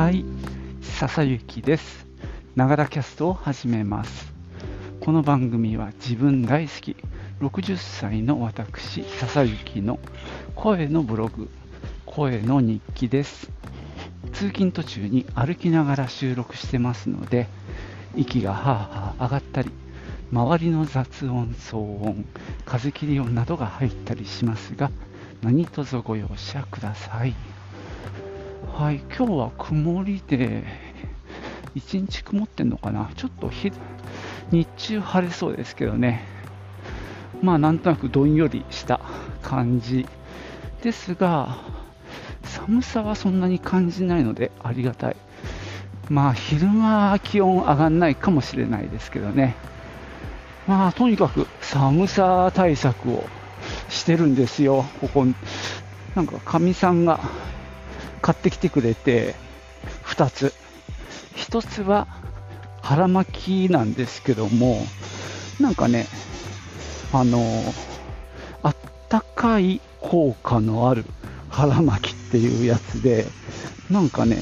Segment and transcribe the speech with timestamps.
[0.00, 0.24] はい、
[0.80, 2.06] 笹雪です。
[2.56, 4.32] ながらキャストを始めます。
[4.98, 6.96] この番組は自分大好き
[7.42, 9.98] 60歳の私、笹雪の
[10.54, 11.50] 声のブログ、
[12.06, 13.50] 声の日記です。
[14.32, 17.46] 通勤途中に歩きながら収録してますので、
[18.16, 19.70] 息がはあはあ上がったり、
[20.32, 22.24] 周りの雑音、騒音、
[22.64, 24.90] 風切り音などが入ったりしますが、
[25.42, 27.34] 何卒ご容赦ください。
[28.80, 30.64] はい、今日は曇りで、
[31.74, 33.74] 一日曇ってんのかな、ちょっと日
[34.78, 36.24] 中晴れそうですけどね、
[37.42, 39.02] まあなんとなくどんよりした
[39.42, 40.06] 感じ
[40.82, 41.58] ですが、
[42.42, 45.16] 寒さはそんなに感じないのでありがたい。
[46.08, 49.56] まあ昼間は気温上がんないかもしれないですけどね。
[50.66, 53.28] まあとにかく寒さ対策を
[53.90, 55.26] してるんですよ、ここ。
[56.16, 57.20] なんかかみさんが
[58.22, 59.34] 買ってきてくれて
[60.04, 60.52] 2つ。
[61.36, 62.06] 1つは
[62.82, 64.86] 腹巻きなんですけども、
[65.58, 66.06] なんかね、
[67.12, 67.40] あの、
[68.62, 68.76] あっ
[69.08, 71.04] たかい効果のある
[71.48, 73.26] 腹巻きっていうやつで、
[73.90, 74.38] なんかね、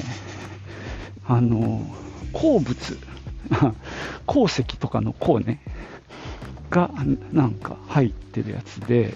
[1.26, 1.82] あの、
[2.32, 2.98] 鉱物、
[4.26, 5.60] 鉱石とかの鉱ね、
[6.70, 6.90] が
[7.32, 9.14] なんか入ってるやつで、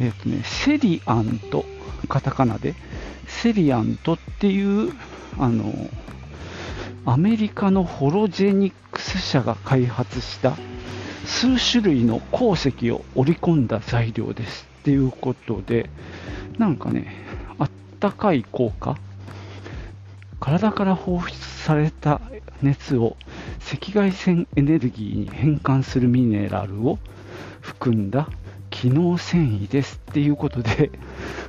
[0.00, 1.64] えっ、とね、セリアント、
[2.08, 2.74] カタカナで、
[3.26, 4.92] セリアントっていう、
[5.38, 5.72] あの、
[7.06, 10.56] アメリカのホロジェニックス社が開発した
[11.26, 15.90] 数種類の鉱石を織り込んだ材料ですっていうことで、
[16.58, 17.14] なんかね、
[17.58, 18.96] あったかい効果、
[20.40, 22.20] 体から放出された
[22.62, 23.16] 熱を
[23.72, 26.98] 赤外線エネルギーに変換するミネラルを
[27.60, 28.28] 含んだ
[28.70, 30.90] 機能繊維ですっていうことで、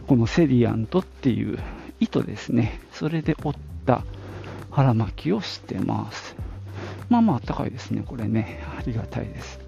[0.08, 1.60] このセリアントっていう
[2.00, 4.04] 糸ですね、それで織った
[4.72, 6.36] 腹巻きをしてます。
[7.10, 9.60] まあまああったかいですね、これね、ありがたいです。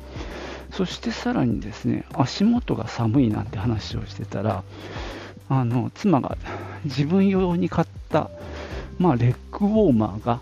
[0.72, 4.64] そしてさらにですね、足元が寒いなんて話をしてたら、
[5.50, 6.38] あの妻が
[6.86, 8.30] 自分用に買った、
[9.00, 10.40] まあ、レッグウォーマーが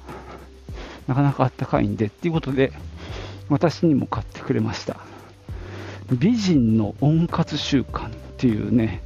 [1.07, 2.71] なかなかあったかいんでっていうことで、
[3.49, 4.97] 私にも買ってくれました。
[6.11, 9.01] 美人の温活習慣っていうね、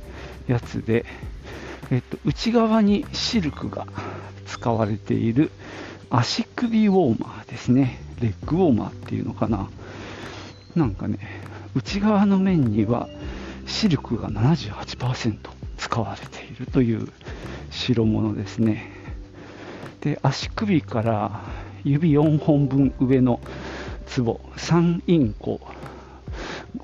[0.49, 1.05] やつで、
[1.91, 3.87] えっと、内側にシルクが
[4.47, 5.51] 使われている
[6.09, 8.01] 足首ウォーマーですね。
[8.19, 9.69] レッグウォーマーっていうのかな。
[10.75, 11.19] なんかね、
[11.75, 13.07] 内側の面には
[13.67, 15.37] シルクが78%
[15.77, 17.07] 使われているという
[17.69, 18.91] 代物ですね。
[20.01, 21.41] で、足首から
[21.83, 23.39] 指4本分上の
[24.07, 25.61] ツボ、3インコ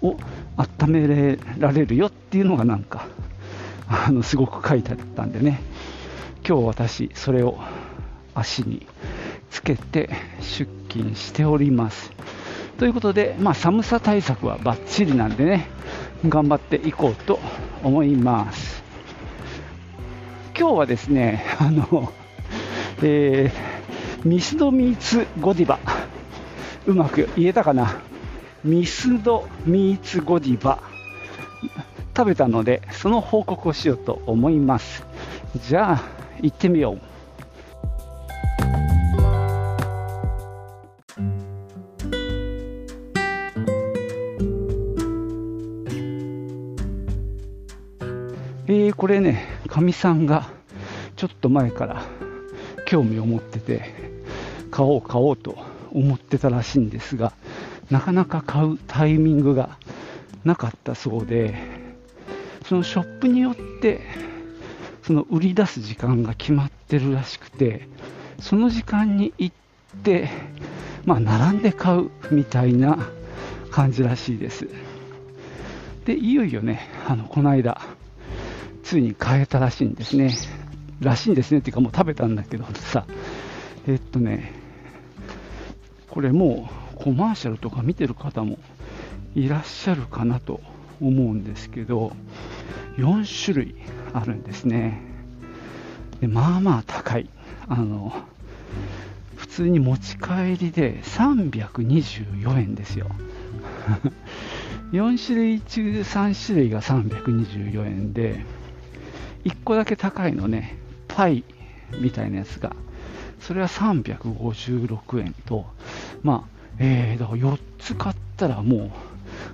[0.02, 0.18] を
[0.58, 3.08] 温められるよっていうのがなんか、
[3.88, 5.62] あのすごく書いてあったんでね、
[6.48, 7.60] 今日私、それを
[8.34, 8.86] 足に
[9.50, 10.10] つけて
[10.42, 12.12] 出勤しております。
[12.78, 15.68] ということで、まあ、寒さ対策はバッチリなんでね、
[16.28, 17.40] 頑張っていこうと
[17.84, 18.84] 思います。
[20.58, 22.12] 今日はですね、あの、
[23.02, 25.80] えー、ミスドミーツゴディバ、
[26.86, 27.98] うまく言えたかな？
[28.64, 30.82] ミスドミーツゴディバ、
[32.16, 35.06] 食べたので、その報告をしようと思います。
[35.68, 36.04] じゃあ、
[36.42, 37.16] 行ってみよう。
[48.68, 50.48] えー、これね、かみさんが
[51.18, 52.04] ちょっと前から
[52.86, 53.94] 興味を持ってて、
[54.72, 55.58] 買おう買おうと
[55.92, 57.34] 思ってたらしいんですが、
[57.92, 59.78] なかなか買うタイミングが
[60.46, 61.75] なかったそうで、
[62.68, 64.02] そのショップによって、
[65.04, 67.88] その売り出す時間が決まってるらしくて、
[68.40, 70.30] その時間に行って、
[71.06, 73.08] まあ、並んで買うみたいな
[73.72, 74.68] 感じらしいです。
[76.06, 77.80] で、いよいよね、あのこの間、
[78.84, 80.36] ついに買えたらしいんですね。
[81.02, 83.06] らしいんですねっていうかもう食べたんだけどさ、
[83.88, 84.54] えっとね、
[86.10, 88.58] これもうコマーシャルとか見てる方も
[89.36, 90.62] いらっしゃるかなと
[91.02, 92.14] 思うんですけど、
[92.98, 93.76] 4種類
[94.14, 95.02] あるんですね。
[96.22, 97.30] でまあまあ高い。
[97.68, 98.14] あの、
[99.36, 103.08] 普通に持ち帰りで324円ですよ。
[104.92, 108.46] 4種類中3種類が324円で、
[109.44, 110.78] 1個だけ高いのね、
[111.08, 111.44] パイ
[112.00, 112.76] みたいなやつが、
[113.40, 115.66] それは356円と、
[116.24, 118.92] まあ、えー、だから4つ買ったらもう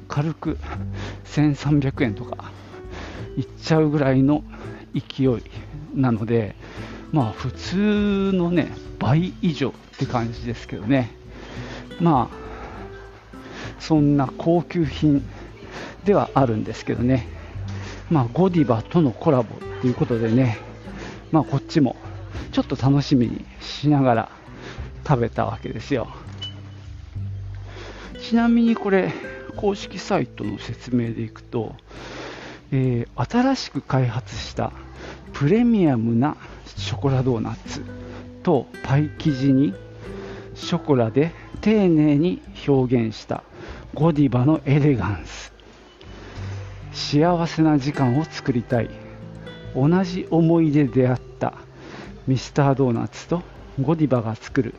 [0.07, 0.57] 軽く
[1.25, 2.51] 1300円とか
[3.37, 4.43] いっちゃうぐらいの
[4.93, 5.41] 勢い
[5.93, 6.55] なので、
[7.11, 11.11] まあ普通のね倍以上って感じですけどね。
[11.99, 12.35] まあ
[13.79, 15.23] そんな高級品
[16.03, 17.27] ではあるんですけどね。
[18.09, 20.57] まあゴディバとのコラボということでね。
[21.31, 21.95] まあこっちも
[22.51, 24.29] ちょっと楽しみにしながら
[25.07, 26.07] 食べたわけですよ。
[28.21, 29.13] ちなみにこれ
[29.55, 31.75] 公式サイトの説明でいくと、
[32.71, 34.71] えー、新しく開発した
[35.33, 37.83] プレミアムなショコラドーナツ
[38.43, 39.73] とパイ生地に
[40.55, 41.31] ショコラで
[41.61, 43.43] 丁寧に表現した
[43.93, 45.51] ゴディバのエレガンス。
[46.93, 48.89] 幸せな時間を作りたい。
[49.75, 51.53] 同じ思い出であった
[52.27, 53.41] ミスタードーナツと
[53.81, 54.75] ゴディバが作る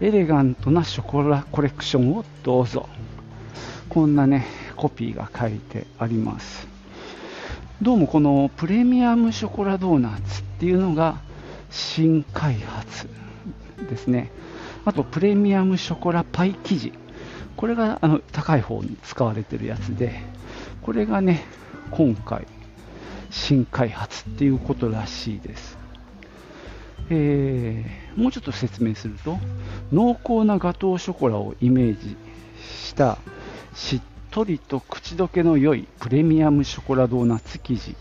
[0.00, 2.88] エレガントなショコラコレクションをどうぞ。
[3.88, 4.46] こんなね
[4.76, 6.71] コピーが書いてあります。
[7.82, 11.20] どうもこのプレミアムショコラドーナツっていうのが
[11.68, 13.08] 新開発
[13.90, 14.30] ですね。
[14.84, 16.92] あとプレミアムショコラパイ生地。
[17.56, 20.20] これがあの高い方に使われてるやつで
[20.82, 21.42] これがね
[21.90, 22.46] 今回
[23.32, 25.76] 新開発っていうことらしいです、
[27.10, 29.38] えー、もうちょっと説明すると
[29.92, 32.16] 濃厚なガトーショコラをイメージ
[32.60, 33.18] した
[33.74, 34.00] しっ
[34.32, 37.94] とりと口どけの良いプレミアムショコラドーナツ生地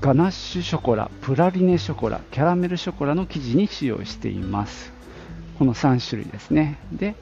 [0.00, 4.92] ガナッシュショコラ、プラリネショコラ、キャラメルショコラの生地に使用しています。
[5.58, 6.78] この3種類ですね。
[6.92, 7.14] で、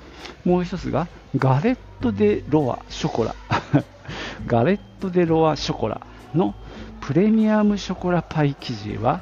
[0.44, 3.34] もう一つがガレット・デ・ロア・ショコラ。
[4.46, 6.00] ガレット・デ・ロア・ショコラ
[6.32, 6.54] の
[7.00, 9.20] プレミアムショコラパイ生地は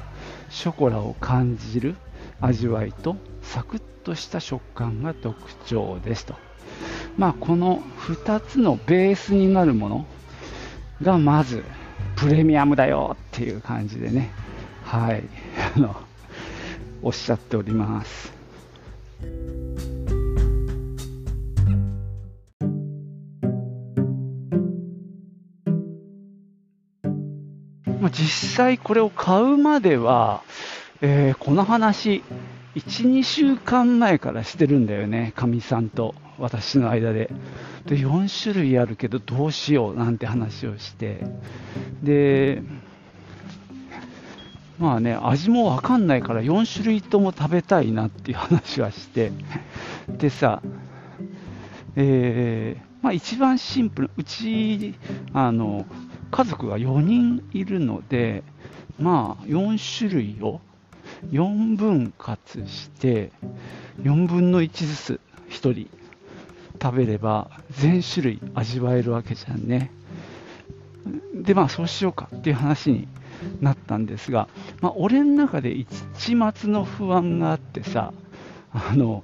[0.51, 1.95] ショコラを感じる
[2.39, 5.35] 味わいとサクッとした食感が特
[5.65, 6.35] 徴ですと。
[7.17, 10.05] まあ、この2つのベースになるもの
[11.01, 11.63] がまず
[12.15, 14.31] プレミアムだよっていう感じでね、
[14.83, 15.23] はい、
[15.75, 15.95] あの
[17.01, 18.33] おっしゃっております。
[27.99, 30.43] まあ、実際これを買うまでは、
[31.01, 32.21] えー、この話、
[32.75, 36.15] 1、2週間前からしてるんだよね、かみさんと。
[36.39, 37.29] 私の間で。
[37.85, 41.23] で、4種類あるけどどうしようなんて話をして、
[42.01, 42.61] で、
[44.79, 49.31] まあね、味もわかんないから4種類とも食べたいなっていう話はして、
[50.07, 50.61] でさ、
[51.95, 54.95] えー、まあ一番シンプル、うち、
[55.33, 55.85] あの、
[56.31, 58.43] 家族が4人いるので、
[58.99, 60.61] まあ、4種類を
[61.31, 63.31] 4分割して、
[64.01, 65.19] 4分の1ずつ
[65.49, 66.02] 1人
[66.83, 69.89] 食べれば全種類味わえるわけじゃんね。
[71.33, 73.07] で、まあそうしようかっていう話に
[73.61, 74.49] なったんですが、
[74.81, 75.87] まあ俺の中で一
[76.17, 76.35] 末
[76.69, 78.13] の不安があってさ、
[78.73, 79.23] あの、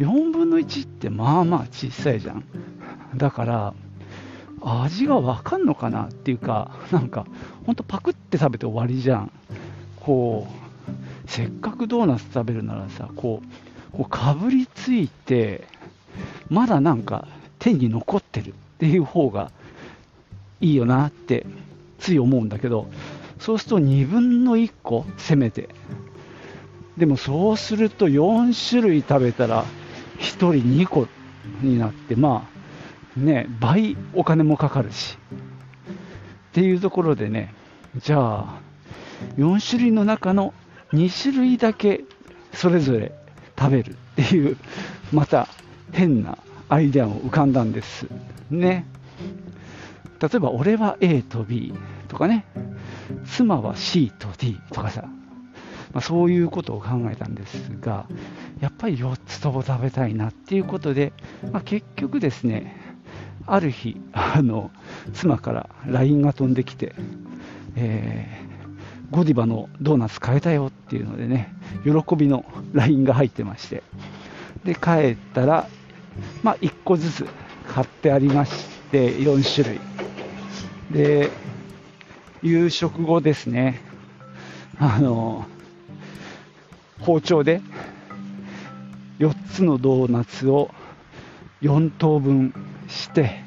[0.00, 2.44] 4分の1ってまあまあ小さいじゃん。
[3.16, 3.74] だから、
[4.60, 7.24] 味がわかんのかなっていうか、なんか、
[7.66, 9.30] ほんとパクって食べて終わりじゃん。
[10.00, 15.68] こう、せっかくドーナツ食べるならさ、こう、こうかぶりついて、
[16.50, 17.26] まだなんか
[17.58, 19.50] 手に残ってるっていう方が
[20.60, 21.46] いいよなって
[21.98, 22.86] つい思うんだけど、
[23.38, 25.68] そうすると2分の1個、せめて。
[26.96, 29.64] でもそうすると4種類食べたら
[30.18, 31.06] 1人2個
[31.60, 32.48] になって、ま
[33.16, 35.18] あ、ね、倍お金もかかるし。
[36.50, 37.54] っていうところでね、
[37.98, 38.60] じゃあ、
[39.36, 40.54] 4種類の中の
[40.92, 42.04] 2種類だけ
[42.52, 43.12] それぞれ
[43.58, 44.56] 食べるっていう、
[45.12, 45.48] また
[45.92, 46.38] 変な
[46.68, 48.06] アイデアも浮かんだんです。
[48.50, 48.86] ね。
[50.20, 51.74] 例えば、俺は A と B
[52.08, 52.44] とかね、
[53.26, 55.02] 妻は C と D とかさ、
[55.92, 58.06] まあ、そういうことを考えたんですが、
[58.60, 61.12] やっぱり4つとも食べたいなっていうことで、
[61.52, 62.76] まあ、結局ですね、
[63.46, 64.70] ある日、あの
[65.14, 66.94] 妻から LINE が飛んできて、
[67.76, 73.82] えー、ゴディバのドーナツ買えたよっていうのでね、喜びの LINE が入ってまして、
[74.66, 75.68] で、帰ったら、
[76.42, 77.26] まあ、1個ずつ
[77.68, 79.80] 買ってありまして、4種類。
[80.90, 81.30] で、
[82.42, 83.80] 夕食後ですね、
[84.78, 85.46] あの、
[87.00, 87.60] 包丁で
[89.18, 90.70] 4つのドーナツを
[91.62, 92.52] 4等分
[92.88, 93.40] して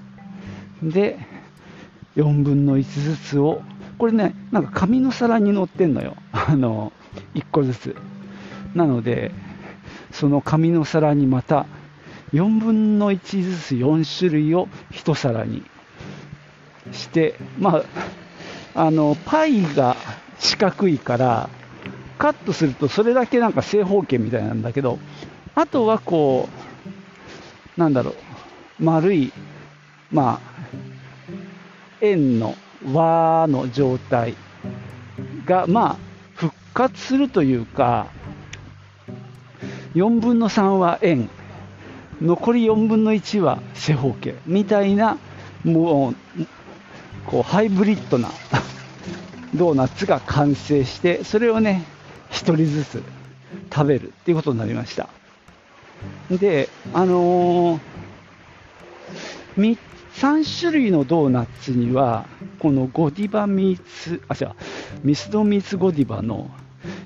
[0.81, 1.19] で
[2.15, 3.61] 4分の1ずつを
[3.97, 6.15] これねなんか紙の皿に乗ってんのよ。
[6.31, 6.93] あの
[7.35, 7.95] 1個ずつ。
[8.73, 9.31] なので
[10.11, 11.65] その紙の皿にまた
[12.33, 15.63] 4分の1ずつ4種類を1皿に
[16.91, 17.83] してま
[18.75, 19.95] ああのパイが
[20.39, 21.49] 四角いから
[22.19, 24.99] カットするとそれだけなんか正方形みたいなんだけど、
[25.55, 26.49] あとはこ
[27.77, 29.31] う、なんだろう、丸い、
[30.11, 30.39] まあ、
[32.01, 32.55] 円の
[32.91, 34.35] 輪の状態
[35.45, 35.97] が、まあ、
[36.35, 38.07] 復活するというか、
[39.95, 41.29] 4分の3は円、
[42.21, 45.17] 残り4分の1は正方形みたいな、
[45.63, 46.15] もう、
[47.25, 48.29] こうハイブリッドな
[49.55, 51.83] ドーナツが完成して、それをね、
[52.31, 53.03] 1人ずつ
[53.73, 55.09] 食べるっていうことになりました。
[56.29, 59.77] で、あのー、
[60.15, 62.27] 3種類のドーナツには、
[62.59, 64.55] このゴディバミーツ、あ、違う、
[65.03, 66.51] ミスドミーツゴディバの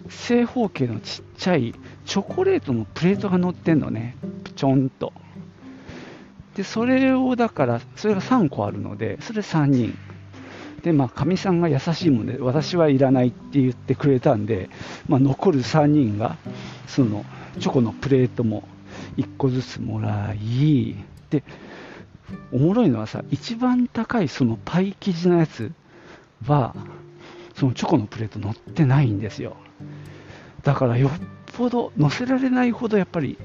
[0.10, 1.74] 正方形のちっちゃい
[2.06, 4.16] チョコレートのプレートが乗ってんのね、
[4.56, 5.14] ちょんと。
[6.56, 9.98] で、それをだから、それが3個あるので、それ3人。
[10.84, 14.70] で、まあ、かみさんが優しいもんで、私はいらないって言ってくれたんで、
[15.08, 16.36] まあ、残る3人が、
[16.88, 17.26] その、
[17.60, 18.64] チョコのプレートも
[19.18, 20.96] 1個ずつもらい、
[21.30, 21.44] で、
[22.52, 25.72] おもろいのはさ、一番高いそのパイ生地のやつ
[26.46, 26.76] は、
[27.56, 29.56] そのチョコのプレート乗ってないんですよ。
[30.64, 31.12] だからよっ
[31.54, 33.38] ぽど乗せられないほどやっぱり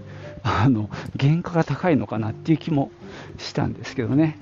[0.43, 0.89] あの
[1.19, 2.91] 原価が高いのかなっていう気も
[3.39, 4.39] したんですけどね。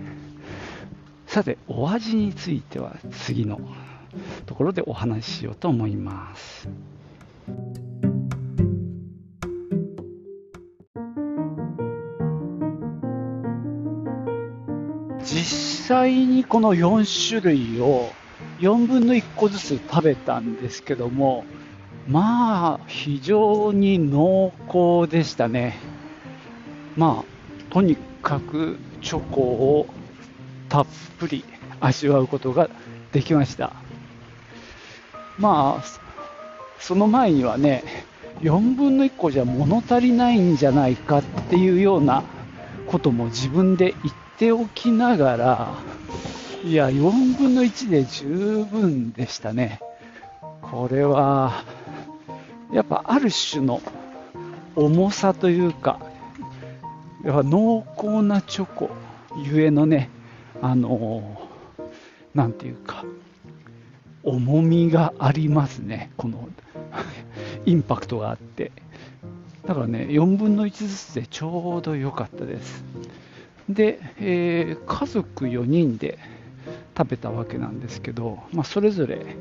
[1.27, 3.61] さて、お味については次の
[4.47, 6.69] ところでお話ししようと思います。
[15.25, 18.11] 実際にこの4種類を
[18.61, 21.45] 4分の1個ずつ食べたんですけども、
[22.09, 25.77] まあ、非常に濃厚でしたね。
[26.97, 29.87] まあ、とにかくチョコを
[30.69, 30.87] たっ
[31.19, 31.45] ぷり
[31.81, 32.71] 味わうことが
[33.13, 33.73] できました。
[35.39, 35.85] まあ、
[36.79, 37.83] その前にはね、
[38.41, 42.23] 4分の1個じゃ物足りないんじゃないかっていうような
[42.87, 45.75] ことも自分で言っておきながら、
[46.65, 49.81] いや、4分の1で十分でしたね。
[50.63, 51.65] これは、
[52.73, 53.81] やっぱある種の
[54.75, 56.01] 重さというか、
[57.25, 58.91] やっぱ濃厚なチョコ
[59.45, 60.11] ゆえのね、
[60.63, 61.49] あの
[62.35, 63.05] なんていうか、
[64.23, 66.49] 重みがありますね、この
[67.65, 68.73] インパクトがあって。
[69.67, 72.85] だからね、4分の1ずつでちょうど良かったです。
[73.69, 76.19] で、えー、家族4人で
[76.97, 79.37] 食べたわけなんですけど、まあ、それぞれ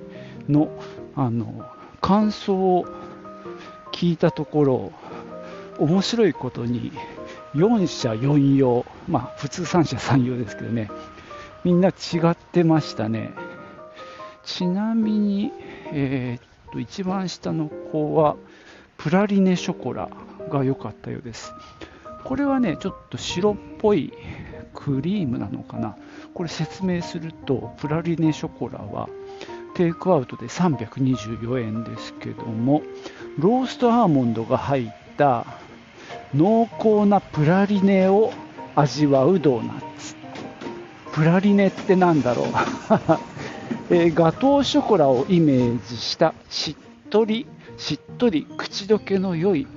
[0.50, 0.70] の
[1.15, 1.65] あの
[2.01, 2.86] 感想を
[3.92, 4.92] 聞いたところ、
[5.80, 6.92] 面白いことに
[7.54, 10.90] 4社4用、まあ普通3社3用ですけどね、
[11.64, 11.92] みんな違
[12.30, 13.32] ってましたね。
[14.44, 15.52] ちなみに、
[15.92, 18.36] えー、っと、一番下の子は、
[18.98, 20.10] プラリネショコラ
[20.50, 21.54] が良かったようです。
[22.24, 24.14] これはね、ちょっと白っぽい
[24.74, 25.96] クリームなのかな。
[26.34, 29.10] これ説明すると、プラリネショコラは、
[29.75, 32.82] テイクアウトで324円ですけども、
[33.38, 35.46] ローストアーモンドが入った
[36.34, 38.32] 濃厚なプラリネを
[38.75, 40.15] 味わうドーナツ。
[41.12, 42.46] プラリネって何だろう、
[43.94, 47.46] えー、ガトーショコラをイメージしたしっとり、
[47.77, 49.67] しっとり口どけの良い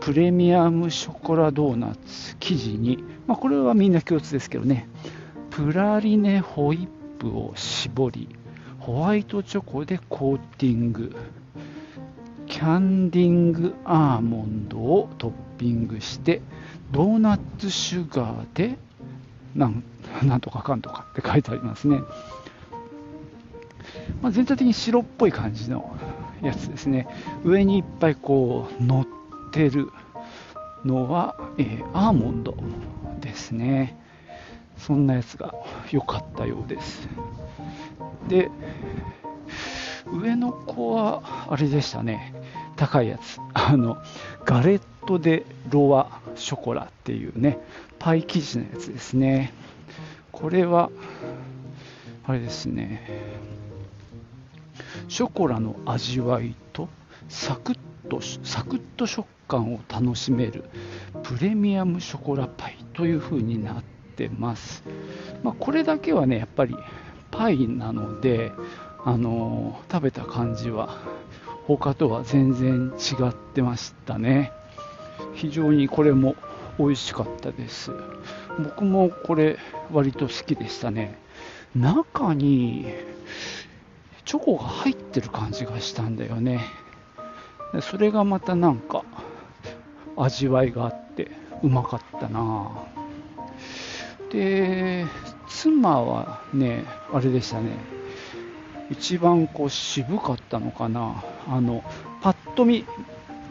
[0.00, 4.88] プレミアムショコラドーナツ生地に、まあ、これはみんな共通ですけどね、
[5.50, 6.88] プラリネホイッ
[7.18, 8.28] プを絞り、
[8.88, 11.14] ホワイトチョコでコーティング。
[12.46, 16.40] キャンディングアーモンドをトッピングして
[16.90, 18.78] ドーナツシュガーで
[19.54, 19.82] なん
[20.24, 22.00] なんとかかんとかって書いてありますね、
[24.22, 25.94] まあ、全体的に白っぽい感じの
[26.40, 27.08] やつですね。
[27.44, 29.90] 上にいっぱいこう乗ってる
[30.86, 32.56] のは、えー、アーモンド
[33.20, 33.98] ですね。
[34.78, 35.52] そんなやつが
[35.90, 37.06] 良かったようです。
[38.28, 38.50] で
[40.06, 42.34] 上の子はあれでしたね。
[42.76, 43.40] 高いやつ。
[43.54, 43.98] あの
[44.44, 47.58] ガレット・デ・ロワ・ショコラっていうね
[47.98, 49.52] パイ生地のやつですね。
[50.32, 50.90] これは
[52.24, 53.02] あれですね。
[55.08, 56.88] ショコラの味わいと
[57.28, 60.64] サクッとサクッと食感を楽しめる
[61.22, 63.82] プレミアムショコラパイという風になっ
[64.16, 64.84] てます、
[65.42, 66.76] まあ、これだけはねやっぱり
[67.38, 68.50] パイなので
[69.04, 70.98] あの食べた感じは
[71.68, 74.50] 他とは全然違ってましたね。
[75.34, 76.34] 非常にこれも
[76.80, 77.92] 美味しかったです。
[78.58, 79.56] 僕もこれ
[79.92, 81.16] 割と好きでしたね。
[81.76, 82.86] 中に
[84.24, 86.60] チョコが入ってる感じがしたんだよね。
[87.82, 89.04] それがまたなんか
[90.16, 91.30] 味わいがあって
[91.62, 92.68] うまかったな
[94.30, 95.06] で
[95.48, 97.72] 妻はねあれでしたね。
[98.90, 101.22] 一番こう渋かったのかな。
[101.46, 101.82] あの
[102.22, 102.84] パッと見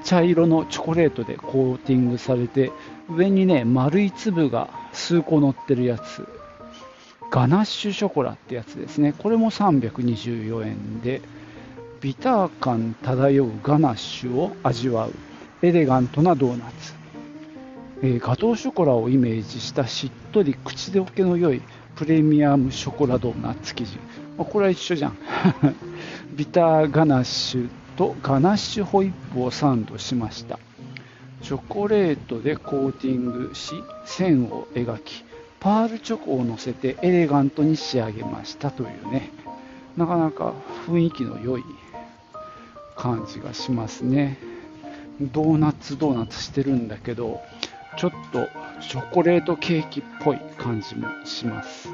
[0.03, 2.71] 茶色のチョコレートでコーティングされて
[3.09, 6.27] 上にね丸い粒が数個乗ってるやつ。
[7.29, 9.13] ガナッシュショコラってやつですね。
[9.17, 11.21] これも324円で
[11.99, 15.13] ビター感漂うガナッシュを味わう。
[15.61, 16.93] エレガントなドーナツ、
[18.03, 21.61] えー、ガトーショコラをイメージしたしっとり口どけの良い
[21.95, 23.97] プレミアムショコラドーナツ生地、
[24.37, 25.17] まあ、これは一緒じゃん。
[26.35, 30.59] ビターガナッシュとガナッシュホイップをサンドしました。
[31.41, 33.73] チョコレートでコーティングし
[34.05, 35.23] 線を描き
[35.59, 39.31] パールチョコを乗せてエレガントに仕上げましたというね。
[39.95, 40.53] なかなか
[40.87, 41.63] 雰囲気の良い
[42.95, 44.37] 感じがしますね。
[45.19, 47.41] ドーナツドーナツしてるんだけど。
[47.97, 48.47] ちょっと
[48.79, 51.89] チョコレートケーキっぽい感じもします。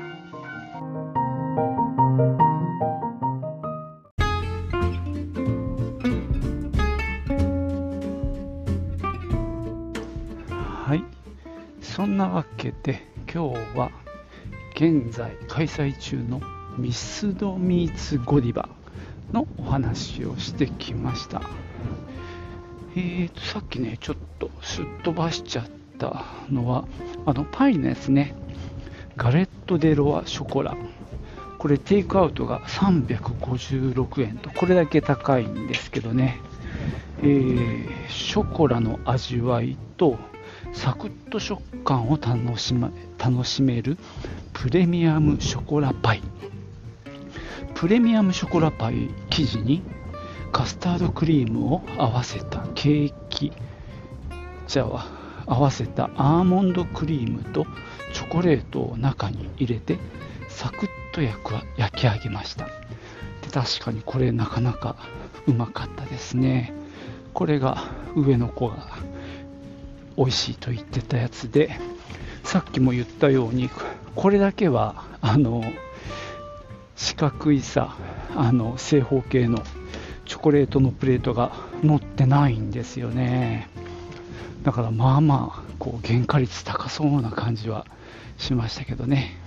[10.51, 11.03] はい。
[11.81, 13.89] そんなわけで今日は
[14.75, 16.41] 現在開催中の
[16.77, 18.67] ミスドミーツゴディバ
[19.31, 21.41] のお話をしてきました。
[22.97, 26.85] えーとさっきねちょっとすっ飛ばしちゃってたのは
[27.25, 28.35] あのパイのやつね。
[29.15, 30.75] ガレット・デ・ロワ・ショコラ。
[31.57, 34.49] これテイクアウトが356円と。
[34.49, 36.39] これだけ高いんですけどね、
[37.19, 40.17] えー、ショコラの味わいと
[40.73, 43.97] サクッと食感を楽し,、ま、楽しめる
[44.51, 46.21] プレミアムショコラパイ。
[47.75, 49.81] プレミアムショコラパイ生地に
[50.51, 53.53] カスタードクリームを合わせたケーキ。
[54.67, 57.65] じゃあ合わせたアーモンドクリームと
[58.13, 59.97] チョコレートを中に入れて
[60.49, 62.65] サクッと焼く焼き上げました。
[62.65, 64.95] で確かにこれなかなか
[65.47, 66.73] うまかったですね。
[67.33, 67.83] これが
[68.15, 68.87] 上の子が
[70.17, 71.71] 美味しいと言ってたやつで
[72.43, 73.69] さっきも言ったように
[74.15, 75.63] これだけはあの
[76.95, 77.95] 四角いさ
[78.35, 79.63] あの正方形の
[80.25, 81.51] チョコレートのプレートが
[81.83, 83.67] 乗ってないんですよね。
[84.63, 87.85] だからまあまあこう原価率高そうな感じは
[88.37, 89.37] しましたけどね。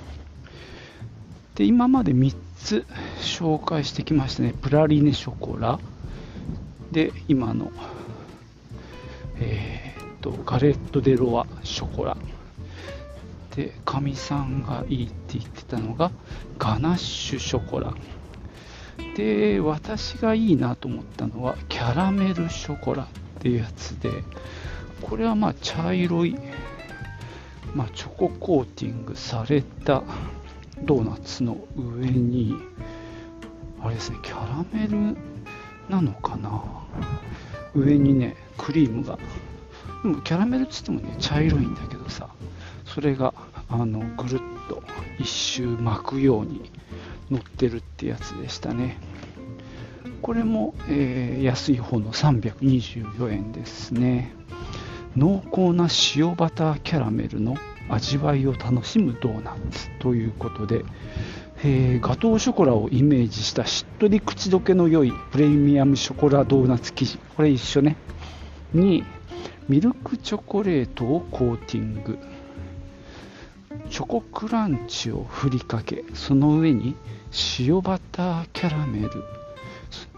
[1.54, 2.86] で今まで3つ
[3.20, 4.52] 紹介してきましたね。
[4.60, 5.78] プラリネショコラ。
[6.92, 7.72] で今の
[9.38, 12.16] えーとガレット・デ・ロワショコラ。
[13.54, 16.10] でかみさんがいいって言ってたのが
[16.58, 17.94] ガナッシュショコラ。
[19.16, 23.06] で私がいいなと思ったのはキャラメルショコラっ
[23.40, 24.10] ていうやつで。
[25.02, 26.36] これはまあ茶色い、
[27.74, 30.02] まあ、チョココーティングされた
[30.82, 32.54] ドーナツの上に
[33.80, 35.16] あれですねキャラメル
[35.88, 36.62] なのかな？
[37.74, 39.18] 上にねクリームが。
[40.02, 42.28] でもキャラメルっつってもね茶色いんだけどさ
[42.84, 43.34] それが
[43.68, 44.82] あのぐるっと
[45.18, 46.70] 一周巻くように
[47.30, 48.98] 乗ってるってやつでしたね。
[50.22, 54.32] これも、えー、安い方の324円ですね。
[55.16, 57.56] 濃厚な塩バターキャラメルの
[57.88, 60.84] 味わいを楽しむドーナツということで、
[61.64, 67.96] えー、ガトーショコラをイメージしたしっとり口どけの良いプレミアムショコラドーナツ生地これ一緒ね。
[68.74, 69.04] に
[69.68, 72.18] ミルクチョコレートをコーティング。
[73.88, 76.94] チョコクランチをふりかけその上に
[77.58, 79.10] 塩バターキャラメル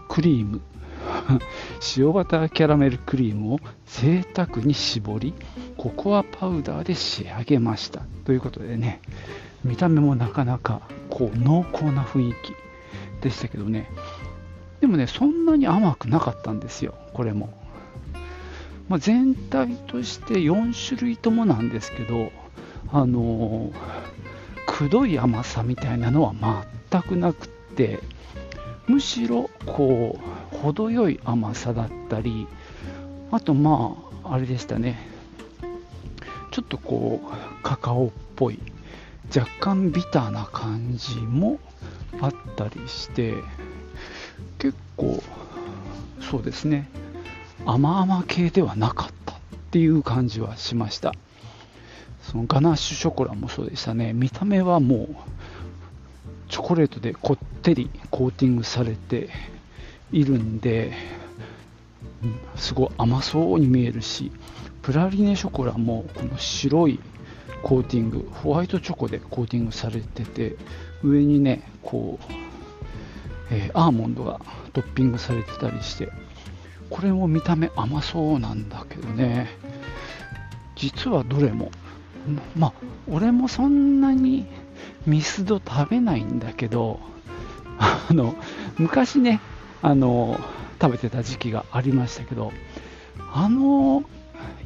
[0.09, 0.61] クリーム。
[1.97, 5.33] 塩バターキャラメルクリームを贅沢に絞り
[5.77, 8.01] ココアパウダーで仕上げました。
[8.25, 9.01] ということでね
[9.63, 12.53] 見た目もなかなかこう濃厚な雰囲気
[13.21, 13.89] でしたけどね。
[14.81, 16.95] でもねそんなに甘くなかったんですよ。
[17.13, 17.53] これも。
[18.87, 22.31] まあ、全体として4種類ともなんですけど、
[22.91, 23.71] あの
[24.65, 26.33] くどい甘さみたいなのは
[26.89, 27.99] 全くなくって
[28.87, 32.47] むしろこう程よい甘さだったり
[33.31, 35.07] あとまああれでしたね。
[36.51, 38.59] ちょっとこうカカオっぽい
[39.35, 41.59] 若干ビターな感じも
[42.21, 43.35] あったりして
[44.57, 45.21] 結構
[46.21, 46.89] そうですね。
[47.65, 49.37] 甘々系ではなかったっ
[49.71, 51.13] ていう感じはしました。
[52.23, 54.13] そのガナッシュショコラもそうでしたね。
[54.13, 55.15] 見た目はもう
[56.49, 59.29] チョコレートでこってりコーティングされて
[60.11, 60.93] いるんで
[62.55, 64.31] すごい甘そうに見えるし
[64.81, 66.99] プラリネショコラもこの白い
[67.63, 70.55] コーティングホワイトチョコでコーティングされてて
[71.03, 72.33] 上にねこう、
[73.51, 74.39] えー、アーモンドが
[74.73, 76.09] トッピングされてたりして
[76.89, 79.47] これも見た目甘そうなんだけどね。
[80.75, 81.71] 実はどれも
[82.57, 82.73] まあ
[83.07, 84.47] 俺もそんなに
[85.05, 86.99] ミスド食べないんだけど
[87.77, 88.35] あの
[88.77, 89.41] 昔ね
[89.81, 90.39] あの
[90.81, 92.51] 食べてた時期がありましたけど
[93.33, 94.03] あの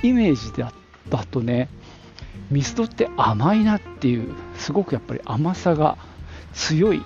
[0.01, 0.51] イメージ
[1.09, 1.69] だとね
[2.49, 5.97] ミスドって甘いなっていうすごくやっぱり甘さが
[6.53, 7.03] 強い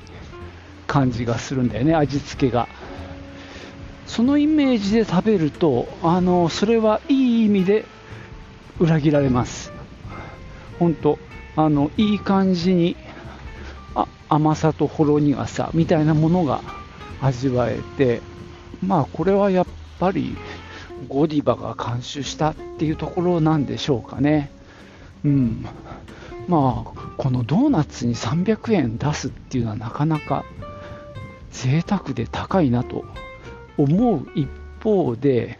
[0.88, 2.68] 感じがするんだよね味付けが。
[4.06, 7.86] そのイメージで食べるとあのそれはいい意味で
[8.80, 9.74] 裏切られます。
[10.80, 11.20] 本当
[11.56, 12.96] あのいい感じに
[13.96, 16.62] あ甘さとほろ苦さみたいなものが
[17.22, 18.22] 味わえて
[18.86, 19.66] まあこれはやっ
[20.00, 20.38] ぱり
[21.08, 24.52] ゴディバが監修したっていうところなんでしょうかね
[25.24, 25.66] うん
[26.48, 30.46] まあこのドーナツに300円出すっていうのはなかなか
[31.52, 33.06] 贅沢で高いなと
[33.78, 34.48] 思う一
[34.84, 35.60] 方で、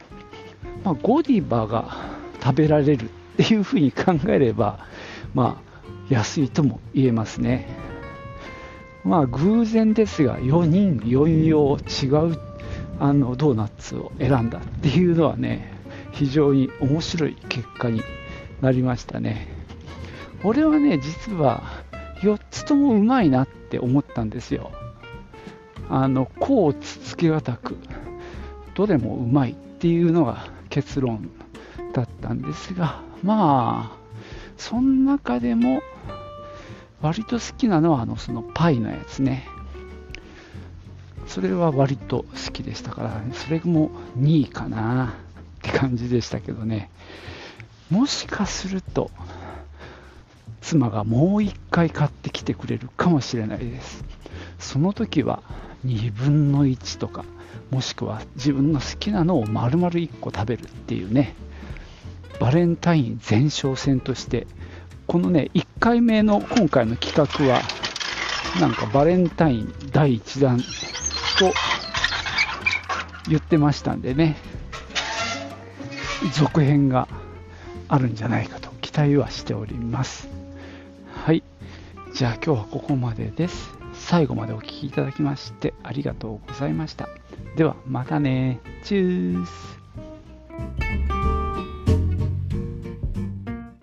[0.84, 1.98] まあ、ゴディバが
[2.42, 4.86] 食べられるっていうふうに考えれば、
[5.34, 7.87] まあ、安いとも言えますね。
[9.08, 12.38] まあ、偶然ですが、4人4用違う
[13.00, 15.74] あのドーナツを選んだっていうのはね、
[16.12, 18.02] 非常に面白い結果に
[18.60, 19.48] なりましたね。
[20.44, 21.64] 俺はね、実は
[22.22, 24.72] 4つともうまいなって思ったんですよ。
[25.90, 27.78] あの、甲つつけがたく、
[28.76, 31.30] どれもうまいっていうのが結論
[31.94, 33.98] だったんですが、まあ、
[34.58, 35.82] その中でも
[37.02, 39.48] 割と好きなのはあのそのパイのやつね。
[41.28, 45.12] それは割と好きでしたから、それも2位かなっ
[45.62, 46.90] て感じでしたけどね。
[47.90, 49.12] もしかすると、
[50.62, 54.04] 妻がもう1回買ってきてくれるかもしれないです。
[54.60, 55.44] その時は
[55.86, 57.26] 2分の1とか、
[57.72, 61.36] もしくは自分の好きなのを丸々1個食べるっていうね、
[62.40, 64.48] バレンタイン前哨戦として、
[65.08, 67.62] このね、1回目の今回の企画は、
[68.60, 71.54] なんかバレンタイン第1弾と
[73.30, 74.36] 言ってましたんでね、
[76.34, 77.08] 続編が
[77.88, 80.28] あるんじゃないかと期待はしております。
[81.14, 81.42] はい。
[82.14, 83.72] じゃあ今日はここまでです。
[83.94, 87.08] 最後までお聴きいただきましてありがとうございました。
[87.56, 88.60] ではまたね。
[88.84, 89.77] チュース